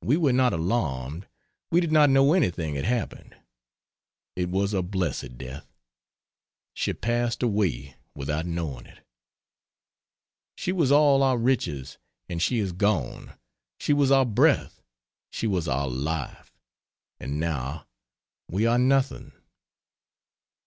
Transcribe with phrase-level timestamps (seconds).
[0.00, 1.28] We were not alarmed,
[1.70, 3.36] we did not know anything had happened.
[4.34, 5.66] It was a blessed death
[6.72, 9.04] she passed away without knowing it.)
[10.56, 11.98] She was all our riches
[12.30, 13.34] and she is gone:
[13.78, 14.80] she was our breath,
[15.30, 16.50] she was our life
[17.20, 17.86] and now
[18.48, 19.32] we are nothing.